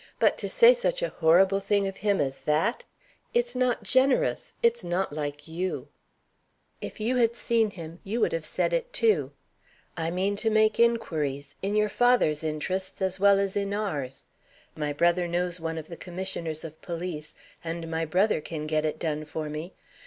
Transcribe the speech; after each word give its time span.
But 0.17 0.35
to 0.39 0.49
say 0.49 0.73
such 0.73 1.03
a 1.03 1.09
horrible 1.19 1.59
thing 1.59 1.87
of 1.87 1.97
him 1.97 2.19
as 2.19 2.39
that 2.45 2.85
It's 3.35 3.53
not 3.55 3.83
generous. 3.83 4.55
It's 4.63 4.83
not 4.83 5.13
like 5.13 5.47
you." 5.47 5.89
"If 6.81 6.99
you 6.99 7.17
had 7.17 7.35
seen 7.35 7.69
him, 7.69 7.99
you 8.03 8.19
would 8.19 8.31
have 8.31 8.43
said 8.43 8.73
it 8.73 8.91
too. 8.93 9.31
I 9.95 10.09
mean 10.09 10.35
to 10.37 10.49
make 10.49 10.79
inquiries 10.79 11.53
in 11.61 11.75
your 11.75 11.87
father's 11.87 12.43
interests 12.43 12.99
as 12.99 13.19
well 13.19 13.37
as 13.37 13.55
in 13.55 13.75
ours. 13.75 14.25
My 14.75 14.91
brother 14.91 15.27
knows 15.27 15.59
one 15.59 15.77
of 15.77 15.87
the 15.87 15.97
Commissioners 15.97 16.63
of 16.63 16.81
Police, 16.81 17.35
and 17.63 17.87
my 17.87 18.03
brother 18.03 18.41
can 18.41 18.65
get 18.65 18.83
it 18.83 18.97
done 18.97 19.23
for 19.23 19.51
me. 19.51 19.75